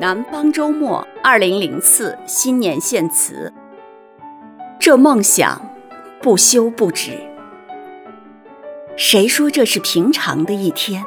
[0.00, 3.52] 南方周末二零零四新年献词。
[4.78, 5.60] 这梦想
[6.22, 7.10] 不休不止。
[8.96, 11.04] 谁说这是平常的一天？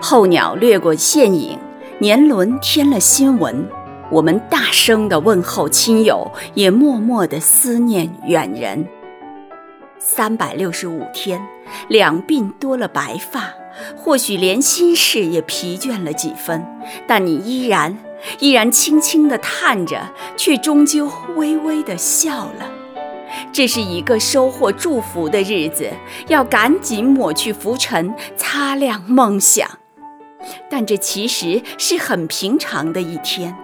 [0.00, 1.58] 候鸟掠过线影，
[1.98, 3.66] 年轮添了新纹。
[4.12, 8.86] 我们大声地问候亲友，也默默地思念远人。
[9.98, 11.44] 三百六十五天，
[11.88, 13.54] 两鬓多了白发。
[13.96, 16.62] 或许连心事也疲倦了几分，
[17.06, 17.96] 但你依然
[18.38, 22.70] 依然轻轻地叹着，却终究微微地笑了。
[23.50, 25.90] 这是一个收获祝福的日子，
[26.28, 29.66] 要赶紧抹去浮尘，擦亮梦想。
[30.70, 33.56] 但这其实是很平常的一天，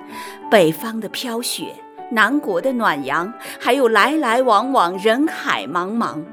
[0.51, 1.67] 北方的飘雪，
[2.13, 6.25] 南国的暖阳，还有来来往往人海茫茫。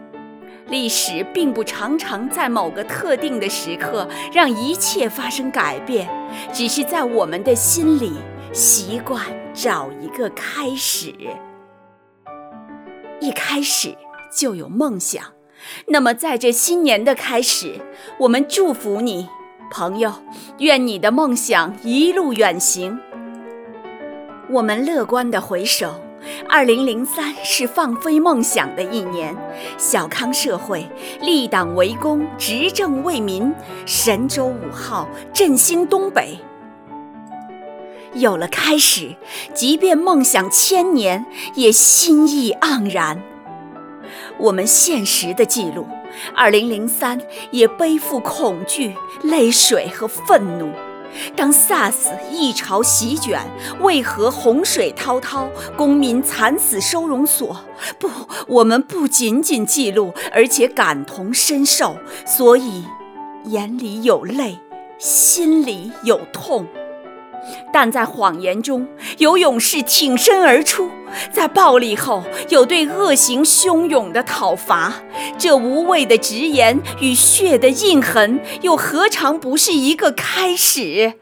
[0.68, 6.08] 历史并不常常在某个特定的时刻让一切发生改变，
[6.52, 8.14] 只是在我们的心里
[8.52, 9.22] 习惯
[9.54, 11.14] 找一个开始。
[13.20, 13.96] 一开始
[14.36, 15.24] 就有梦想，
[15.88, 17.80] 那么在这新年的开始，
[18.20, 19.30] 我们祝福你，
[19.72, 20.14] 朋友，
[20.58, 23.00] 愿你的梦想一路远行。
[24.52, 26.05] 我们乐观地回首。
[26.48, 29.36] 二零零三是放飞梦想的一年，
[29.78, 30.88] 小康社会，
[31.22, 33.54] 立党为公，执政为民，
[33.86, 36.38] 神舟五号振兴东北。
[38.14, 39.16] 有了开始，
[39.54, 43.22] 即便梦想千年，也心意盎然。
[44.38, 45.88] 我们现实的记录，
[46.34, 47.20] 二零零三
[47.52, 50.70] 也背负恐惧、泪水和愤怒。
[51.36, 51.94] 当 SARS
[52.32, 53.40] 一潮席卷，
[53.82, 57.58] 为何洪水滔滔，公民惨死收容所？
[58.00, 58.10] 不，
[58.48, 62.86] 我们不仅仅记录，而且感同身受，所以
[63.46, 64.60] 眼里有泪，
[64.98, 66.66] 心里有痛。
[67.72, 70.90] 但在谎言中有勇士挺身而出，
[71.32, 74.94] 在暴力后有对恶行汹涌的讨伐。
[75.38, 81.14] 这无谓的直言与血的印痕，又何尝不是一个开始？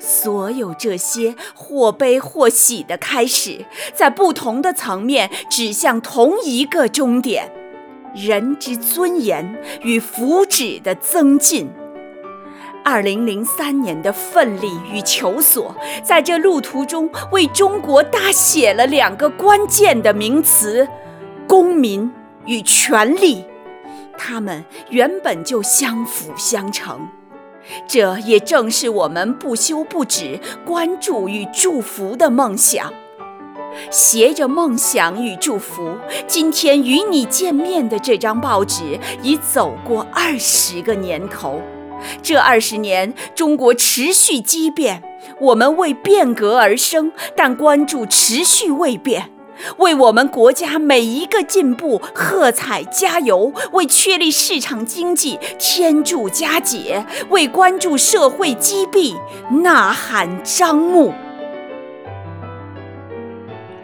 [0.00, 7.52] 所有这些或悲或喜的开始，在不同的层面指向同一个终点：
[8.14, 11.70] 人之尊严与福祉的增进。
[12.90, 20.88] 二零零三年的奋力与求索，在这路途中为中国大写了两个关键的名词：
[21.46, 22.10] 公民
[22.46, 23.44] 与权利。
[24.16, 27.06] 他们原本就相辅相成。
[27.86, 32.90] 这也正是我们不休不止关注与祝福的梦想。
[33.90, 35.94] 携着梦想与祝福，
[36.26, 41.60] 今天与你见面的这张报纸已走过二十个年头。
[42.22, 45.02] 这二十年，中国持续激变，
[45.40, 49.30] 我们为变革而生，但关注持续未变。
[49.78, 59.16] 为我们国家每一个进步喝彩加油，为确立市场经济添注加解，为关注社会积弊
[59.62, 61.12] 呐喊张目。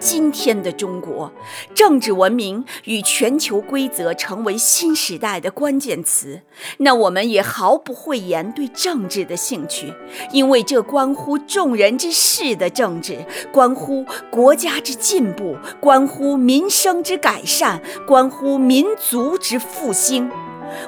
[0.05, 1.33] 今天的中国，
[1.75, 6.43] 政治文明与全球规则成为新时代的关键词。
[6.77, 9.95] 那我们也毫不讳言对政治的兴趣，
[10.31, 20.31] 因为这关乎众人之事的政治，关乎国家之进步，关乎民生之改善，关乎民族之复兴。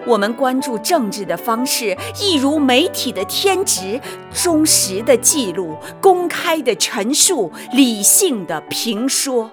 [0.07, 4.01] 我们关注政治的方式，一如媒体的天职：
[4.33, 9.51] 忠实的记录、公开的陈述、理性的评说。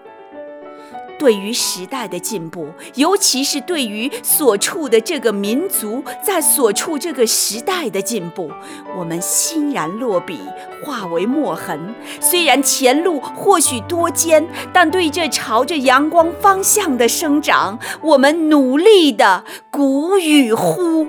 [1.18, 8.51] 对于时代的进步，尤其是对于所处的这个民族在所处这个时代的进步，
[8.97, 10.40] 我们欣然落笔，
[10.84, 11.94] 化为墨痕。
[12.19, 21.07] 虽然前路或许多艰，但对这朝着阳光方向的生长，我们努力的鼓与呼。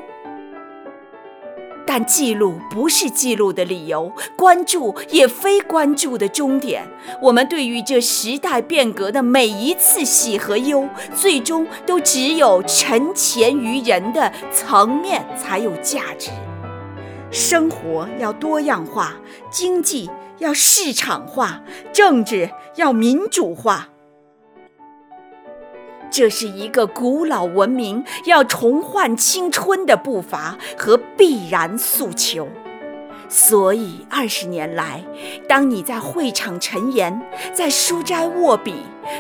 [1.87, 6.87] 但记录不是记录的理由，关注也非关注的终点。
[7.21, 16.31] 我们对于这时代变革的每一次喜和忧，最终都只有沉潜于人的层面才有价值。
[17.31, 19.15] 生活要多样化，
[19.51, 20.09] 经济
[20.39, 23.89] 要市场化，政治要民主化。
[26.17, 32.47] 这是一个古老文明要重焕青春的步伐和必然诉求，
[33.29, 35.03] 所以二十年来，
[35.49, 37.21] 当你在会场陈言，
[37.53, 38.77] 在书斋握笔，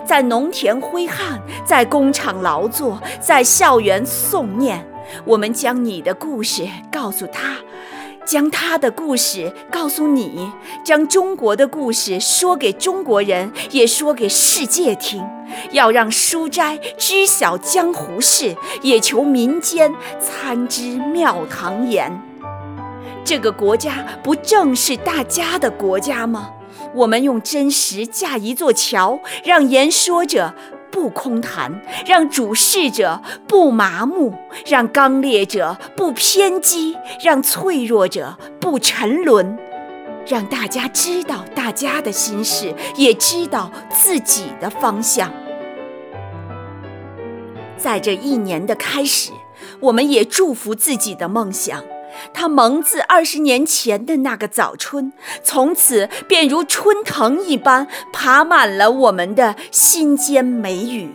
[0.06, 4.86] 在农田挥汗，在工厂劳作，在校园诵念，
[5.24, 6.62] 我们将你的故事
[6.92, 7.56] 告诉他，
[8.24, 10.50] 将他的故事告诉你，
[10.84, 15.24] 将中国的故事说给中国人，也说给世界听。
[15.72, 22.10] 要让书斋知晓江湖事，也求民间参知庙堂言。
[23.24, 26.50] 这个国家不正是大家的国家吗？
[26.94, 30.54] 我们用真实架一座桥，让言说者。
[30.94, 34.32] 不空谈，让主事者不麻木，
[34.64, 39.58] 让刚烈者不偏激，让脆弱者不沉沦，
[40.24, 45.32] 让大家知道大家的心事，也知道自己的方向。
[47.76, 49.32] 在这一年的开始，
[49.80, 51.82] 我们也祝福自己的梦想。
[52.32, 55.12] 它萌自二十年前的那个早春，
[55.42, 61.10] 从此便如春藤一般爬满了我们的心间美语。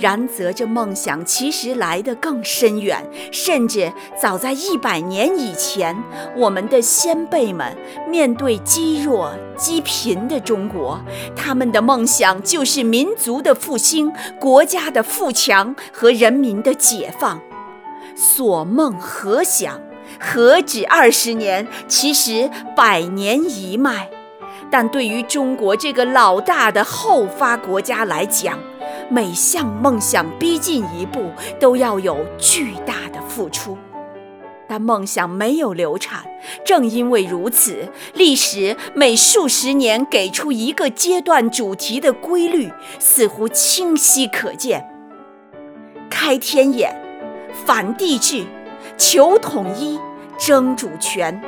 [0.00, 5.94] 然则这梦想其实来得更深远，甚至早在一百年以前，
[6.34, 7.76] 我们的先辈们
[8.08, 10.98] 面对积弱积贫的中国，
[11.36, 14.10] 他们的梦想就是民族的复兴、
[14.40, 17.38] 国家的富强和人民的解放。
[18.16, 19.78] 所梦何想？
[20.24, 24.08] 何止二十年，其实百年一脉。
[24.70, 28.56] 但对于中国这个老大的后发国家来讲，
[29.10, 33.76] 每向梦想逼近一步，都要有巨大的付出。
[34.68, 36.24] 但梦想没有流产，
[36.64, 44.88] 正因为如此，历史每数十年给出一个阶段主题的规律，似乎清晰可见：
[46.08, 46.94] 开天眼，
[47.66, 48.46] 反帝制。
[48.98, 49.98] 求统一，
[50.44, 51.40] 争主权，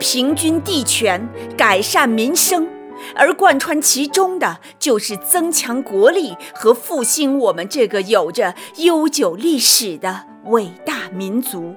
[0.00, 2.66] 平均地权，改善民生，
[3.14, 11.74] 而贯穿其中的就是增强国力和复兴我们这个有着悠久历史的伟大民族。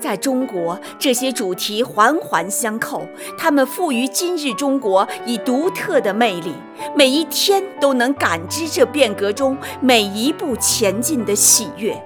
[0.00, 3.06] 在中国，这些主题环环相扣，
[3.38, 6.52] 它们赋予今日中国以独特的魅力，
[6.96, 11.96] 每一天都能感知这变革中每一步前进的喜悦。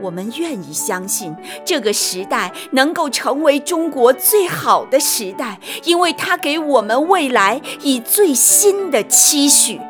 [0.00, 1.34] 我们愿意相信
[1.64, 9.80] 这个时代能够成为中国最好的时代，因为它给我们未来以最新的期许。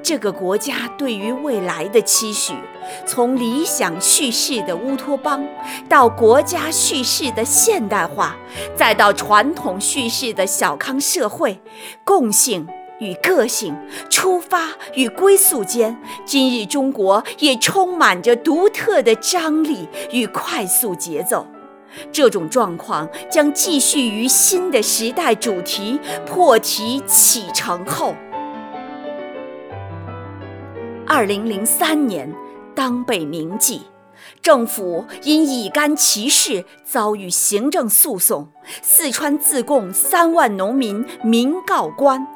[0.00, 2.54] 这个国家对于未来的期许，
[3.04, 5.44] 从理想叙事的乌托邦，
[5.88, 8.36] 到国家叙事的现代化，
[8.76, 11.60] 再到传统叙事的小康社会，
[12.04, 12.66] 共性。
[13.00, 13.76] 与个性
[14.10, 21.46] 出发与归宿间，今日中国也充满着独特的张力与快速节奏。
[22.12, 28.14] 这种状况将继续于新的时代主题破题启程后。
[31.06, 32.32] 二零零三年，
[32.74, 33.82] 当被铭记，
[34.42, 38.48] 政府因乙肝歧视遭遇行政诉讼，
[38.82, 42.26] 四川自贡三万农民民告官。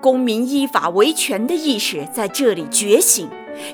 [0.00, 3.28] 公民依法维权的意识在这里觉醒，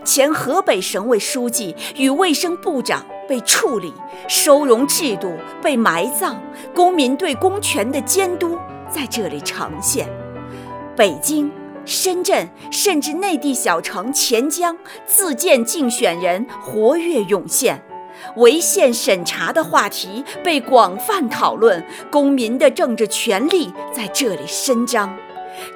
[0.04, 3.92] 前河北省委书记与卫生部长被处理，
[4.26, 5.32] 收容制度
[5.62, 6.34] 被埋葬，
[6.74, 8.58] 公民对公权的监督
[8.90, 10.08] 在这里呈现。
[10.96, 11.50] 北京、
[11.84, 17.80] 深圳，甚至内地小城钱江，自荐竞选人活跃涌现，
[18.36, 25.16] 违宪审查的话题被广泛讨论，公民的政治权利在这里伸张。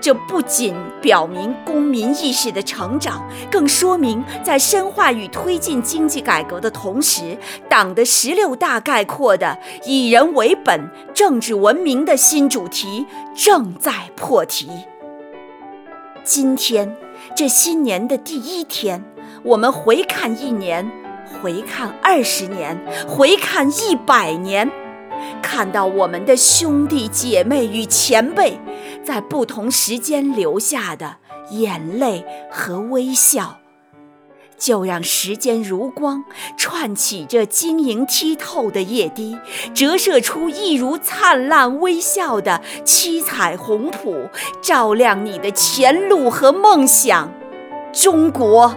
[0.01, 7.37] 这不仅表明公民意识的成长，更说明在深化与推进经济改革的同时，
[7.69, 14.69] 党的十六大概括的以人为本、政治文明的新主题正在破题。
[16.23, 16.97] 今天，
[17.35, 19.03] 这新年的第一天，
[19.43, 20.91] 我们回看一年，
[21.43, 22.79] 回看二十年，
[23.09, 24.71] 回看一百年。
[25.43, 28.59] 看到我们的兄弟姐妹与前辈
[29.03, 31.17] 在不同时间留下的
[31.51, 33.59] 眼泪和微笑，
[34.59, 36.25] 就让时间如光
[36.57, 39.39] 串起这晶莹剔透的液滴，
[39.75, 44.29] 折射出一如灿烂微笑的七彩虹谱，
[44.61, 47.33] 照亮你的前路和梦想，
[47.93, 48.77] 中国。